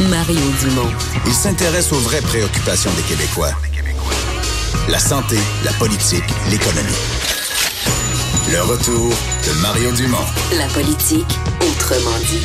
[0.00, 0.90] Mario Dumont.
[1.24, 3.52] Il s'intéresse aux vraies préoccupations des Québécois.
[4.88, 6.90] La santé, la politique, l'économie.
[8.50, 10.26] Le retour de Mario Dumont.
[10.58, 12.42] La politique, autrement dit.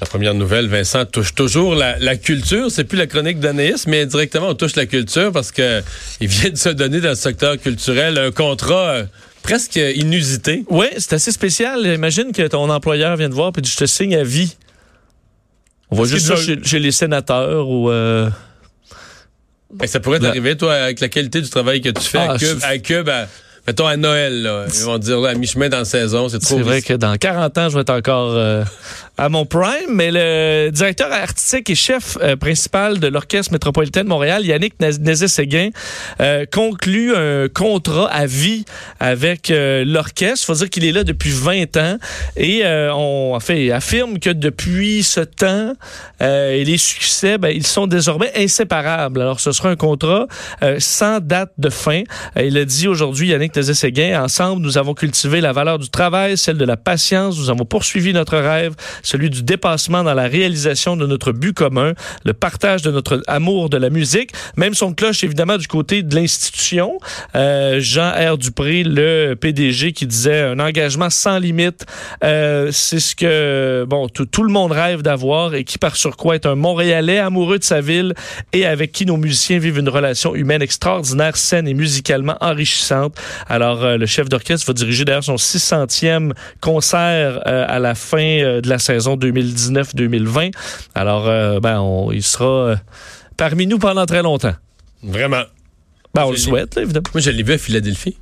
[0.00, 2.70] La première nouvelle, Vincent, touche toujours la, culture.
[2.70, 5.82] C'est plus la chronique d'Anaïs, mais directement on touche la culture parce que
[6.22, 9.04] il vient de se donner dans le secteur culturel un contrat euh,
[9.42, 10.64] presque inusité.
[10.70, 11.86] Oui, c'est assez spécial.
[11.86, 14.56] Imagine que ton employeur vient te voir et dit je te signe à vie.
[15.90, 17.90] On voit juste ça chez, les sénateurs ou.
[17.90, 18.28] Euh,
[19.72, 22.58] ben, ça pourrait t'arriver, toi, avec la qualité du travail que tu fais à Cube.
[22.62, 23.10] À Cube
[23.66, 26.56] mettons à Noël, là, ils vont dire là, à mi-chemin dans la saison, c'est trop.
[26.56, 28.64] C'est vrai que dans 40 ans, je vais être encore euh,
[29.18, 34.08] à mon prime, mais le directeur artistique et chef euh, principal de l'Orchestre métropolitain de
[34.08, 35.70] Montréal, Yannick Nézet-Séguin,
[36.20, 38.64] euh, conclut un contrat à vie
[39.00, 40.44] avec euh, l'orchestre.
[40.44, 41.96] Il faut dire qu'il est là depuis 20 ans
[42.36, 45.72] et on en fait, affirme que depuis ce temps
[46.20, 49.20] et les succès, ben, ils sont désormais inséparables.
[49.20, 50.26] Alors, ce sera un contrat
[50.78, 52.02] sans date de fin.
[52.36, 56.58] il a dit aujourd'hui, Yannick Nézet-Séguin, ensemble, nous avons cultivé la valeur du travail, celle
[56.58, 58.74] de la patience, nous avons poursuivi notre rêve,
[59.06, 61.92] celui du dépassement dans la réalisation de notre but commun,
[62.24, 64.32] le partage de notre amour de la musique.
[64.56, 66.98] Même son cloche, évidemment, du côté de l'institution.
[67.34, 68.36] Euh, Jean R.
[68.36, 71.86] Dupré, le PDG, qui disait un engagement sans limite.
[72.24, 76.46] Euh, c'est ce que bon tout, le monde rêve d'avoir et qui, par surcroît, est
[76.46, 78.14] un Montréalais amoureux de sa ville
[78.52, 83.14] et avec qui nos musiciens vivent une relation humaine extraordinaire, saine et musicalement enrichissante.
[83.48, 88.68] Alors, euh, le chef d'orchestre va diriger d'ailleurs son 600e concert à la fin de
[88.68, 90.52] la saison 2019-2020.
[90.94, 92.76] Alors, euh, ben, il sera euh,
[93.36, 94.54] parmi nous pendant très longtemps.
[95.02, 95.42] Vraiment.
[96.14, 97.08] Ben, on le souhaite, évidemment.
[97.12, 98.16] Moi, je l'ai vu à Philadelphie.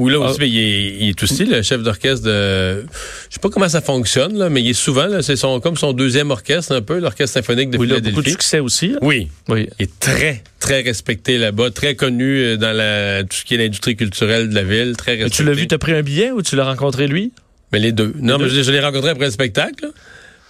[0.00, 0.46] Où là aussi, ah.
[0.46, 2.86] il, est, aussi le chef d'orchestre de.
[3.28, 5.92] Je sais pas comment ça fonctionne, là, mais il est souvent, c'est son, comme son
[5.92, 8.04] deuxième orchestre, un peu, l'orchestre symphonique de Philadelphie.
[8.04, 8.96] Il a beaucoup de succès aussi.
[9.02, 9.28] Oui.
[9.50, 9.68] oui.
[9.78, 13.58] Il est très, très respecté là-bas, très connu euh, dans la, tout ce qui est
[13.58, 15.36] l'industrie culturelle de la ville, très respecté.
[15.36, 17.32] tu l'as vu, tu as pris un billet ou tu l'as rencontré lui?
[17.72, 18.14] Mais les deux.
[18.18, 19.90] Non, mais je, l'ai rencontré après le spectacle.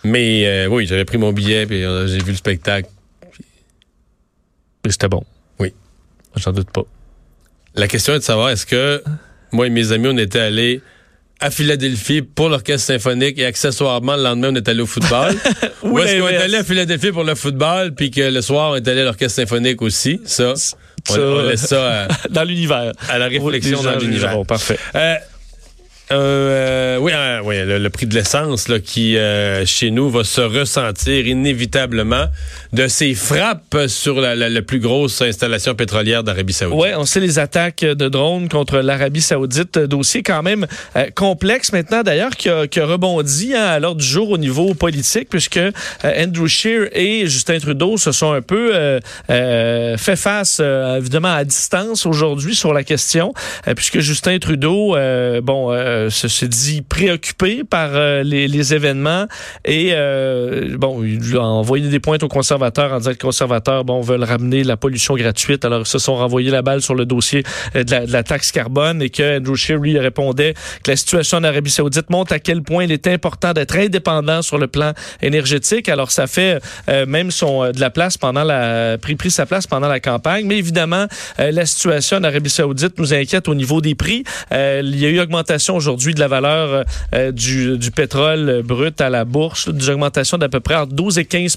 [0.04, 2.88] Mais euh, oui, j'avais pris mon billet et euh, j'ai vu le spectacle.
[4.84, 5.22] Mais c'était bon.
[5.58, 5.75] Oui.
[6.36, 6.84] J'en doute pas.
[7.75, 9.03] La question est de savoir est-ce que
[9.53, 10.81] moi et mes amis, on était allés
[11.38, 15.34] à Philadelphie pour l'orchestre symphonique et accessoirement le lendemain on est allé au football?
[15.82, 18.76] Ou est-ce qu'on est allé à Philadelphie pour le football puis que le soir on
[18.76, 20.54] est allé à l'orchestre symphonique aussi, ça.
[21.10, 22.92] On, laisse ça dans l'univers.
[23.08, 24.44] À la réflexion dans l'univers.
[24.47, 24.78] parfait.
[24.94, 25.14] Euh,
[26.12, 30.41] euh, oui, euh, oui le, prix de l'essence là, qui, euh, chez nous, va se
[30.41, 32.26] ressentir inévitablement
[32.72, 36.81] de ces frappes sur la, plus grosse installation pétrolière d'Arabie saoudite.
[36.81, 39.78] Oui, on sait les attaques de drones contre l'Arabie saoudite.
[39.78, 40.66] Dossier quand même
[41.15, 44.75] complexe maintenant, d'ailleurs, qui a, qui a rebondi hein, à l'ordre du jour au niveau
[44.75, 45.60] politique, puisque
[46.04, 48.72] Andrew Scheer et Justin Trudeau se sont un peu
[49.28, 53.32] fait face, évidemment, à distance aujourd'hui sur la question,
[53.76, 54.97] puisque Justin Trudeau,
[55.43, 55.70] bon
[56.00, 59.27] euh, se, dit préoccupé par euh, les, événements
[59.65, 63.84] et euh, bon, il a envoyé des pointes aux conservateurs en disant que les conservateurs
[63.84, 65.65] bon veulent ramener la pollution gratuite.
[65.65, 67.43] Alors ils se sont renvoyés la balle sur le dossier
[67.75, 72.11] de la, taxe carbone et que Andrew lui répondait que la situation en Arabie Saoudite
[72.11, 75.88] montre à quel point il est important d'être indépendant sur le plan énergétique.
[75.88, 76.61] Alors ça fait
[77.06, 80.59] même son de la place pendant la pris pris sa place pendant la campagne, mais
[80.59, 81.06] évidemment
[81.38, 84.25] la situation en Arabie Saoudite nous inquiète au niveau des prix.
[84.53, 86.83] il y a eu augmentation aujourd'hui aujourd'hui de la valeur euh,
[87.15, 91.19] euh, du, du, pétrole brut à la bourse, d'une augmentation d'à peu près entre 12
[91.19, 91.56] et 15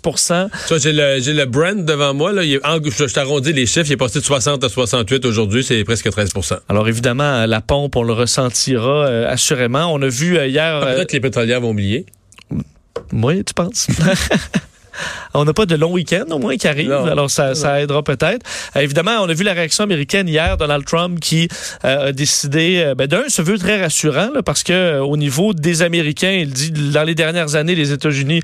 [0.77, 2.31] j'ai le, le Brent devant moi.
[2.31, 3.87] Là, il je, t'arrondis les chiffres.
[3.87, 5.63] Il est passé de 60 à 68 aujourd'hui.
[5.63, 6.31] C'est presque 13
[6.69, 9.93] Alors évidemment, la pompe, on le ressentira euh, assurément.
[9.93, 10.79] On a vu hier...
[10.81, 12.05] Peut-être que les pétrolières vont oublier.
[13.11, 13.87] Oui, tu penses?
[15.33, 18.45] on n'a pas de long week-end au moins qui arrive, alors ça, ça aidera peut-être.
[18.75, 21.47] Euh, évidemment, on a vu la réaction américaine hier, Donald Trump qui
[21.85, 25.81] euh, a décidé, euh, ben, d'un, se veut très rassurant parce que au niveau des
[25.81, 28.41] Américains, il dit dans les dernières années, les États-Unis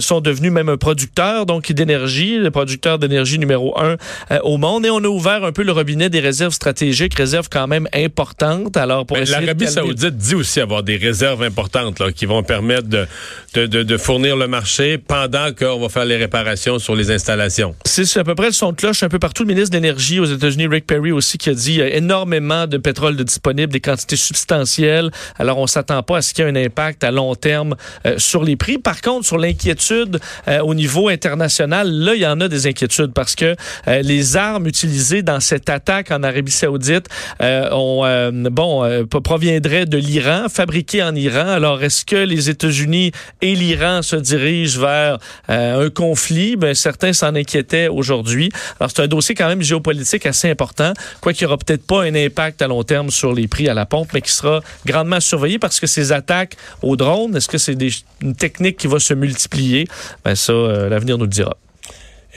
[0.00, 3.96] sont devenus même un producteur donc d'énergie, le producteur d'énergie numéro un
[4.42, 7.66] au monde, et on a ouvert un peu le robinet des réserves stratégiques, réserves quand
[7.66, 8.76] même importantes.
[8.76, 13.06] Alors pour l'Arabie Saoudite dit aussi avoir des réserves importantes là, qui vont permettre de,
[13.54, 17.74] de, de, de fournir le marché pendant qu'on va faire les réparations sur les installations.
[17.84, 19.42] C'est à peu près le son de cloche un peu partout.
[19.44, 22.78] Le ministre de l'Énergie aux États-Unis, Rick Perry aussi, qui a dit a énormément de
[22.78, 25.10] pétrole de disponible, des quantités substantielles.
[25.38, 27.76] Alors, on s'attend pas à ce qu'il y ait un impact à long terme
[28.06, 28.78] euh, sur les prix.
[28.78, 33.12] Par contre, sur l'inquiétude euh, au niveau international, là, il y en a des inquiétudes
[33.12, 33.54] parce que
[33.86, 37.08] euh, les armes utilisées dans cette attaque en Arabie Saoudite
[37.40, 41.48] ont, bon, proviendraient de l'Iran, fabriquées en Iran.
[41.48, 45.18] Alors, est-ce que les États-Unis et l'Iran se dirigent vers
[45.48, 46.56] un conflit?
[46.56, 48.50] Ben, certains s'en inquiétaient aujourd'hui.
[48.80, 52.02] Alors, c'est un dossier quand même géopolitique assez important, quoi qu'il n'y aura peut-être pas
[52.02, 55.20] un impact à long terme sur les prix à la pompe, mais qui sera grandement
[55.20, 57.76] surveillé parce que ces attaques aux drones, est-ce que c'est
[58.22, 59.86] une technique qui va se multiplier?
[60.24, 61.56] Ben ça, euh, l'avenir nous le dira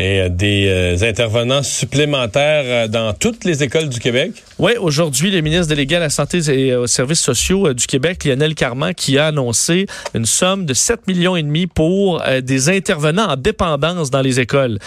[0.02, 4.32] et euh, des euh, intervenants supplémentaires euh, dans toutes les écoles du Québec.
[4.58, 8.56] Oui, aujourd'hui, le ministre délégué à la Santé et aux services sociaux du Québec, Lionel
[8.56, 13.36] Carman, qui a annoncé une somme de 7 millions et demi pour des intervenants en
[13.36, 14.78] dépendance dans les écoles.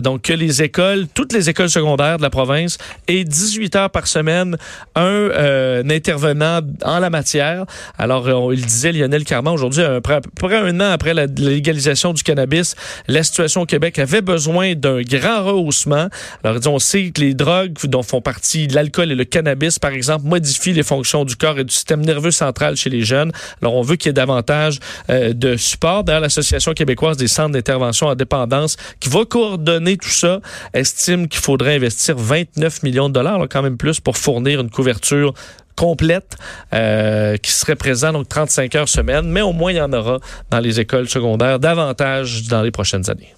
[0.00, 4.08] donc, que les écoles, toutes les écoles secondaires de la province aient 18 heures par
[4.08, 4.56] semaine
[4.96, 7.64] un, intervenant en la matière.
[7.98, 12.74] Alors, il disait, Lionel Carman, aujourd'hui, près un an après la légalisation du cannabis,
[13.06, 16.08] la situation au Québec avait besoin d'un grand rehaussement.
[16.44, 20.26] Alors, on sait que les drogues dont font partie l'alcool et le cannabis, par exemple,
[20.26, 23.32] modifient les fonctions du corps et du système nerveux central chez les jeunes.
[23.60, 24.78] Alors, on veut qu'il y ait davantage
[25.10, 26.04] euh, de support.
[26.04, 30.40] D'ailleurs, l'Association québécoise des centres d'intervention en dépendance, qui va coordonner tout ça,
[30.74, 35.34] estime qu'il faudrait investir 29 millions de dollars, quand même plus, pour fournir une couverture
[35.76, 36.36] complète
[36.72, 40.18] euh, qui serait présente donc 35 heures semaine, mais au moins il y en aura
[40.50, 43.34] dans les écoles secondaires davantage dans les prochaines années.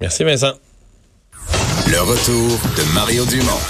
[0.00, 0.52] Merci Vincent.
[1.86, 3.60] Le retour de Mario Dumont.